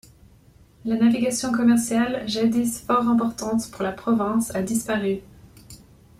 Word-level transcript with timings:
La 0.83 0.95
navigation 0.95 1.51
commerciale 1.51 2.27
jadis 2.27 2.81
fort 2.81 3.03
importante 3.07 3.69
pour 3.69 3.83
la 3.83 3.91
province 3.91 4.49
a 4.55 4.63
disparu. 4.63 5.19